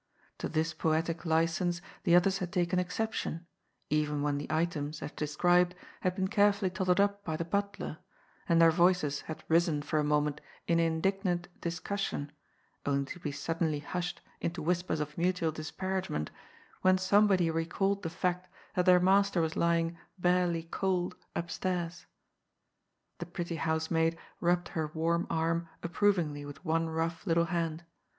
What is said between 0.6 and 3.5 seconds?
poetic license the others had taken exception,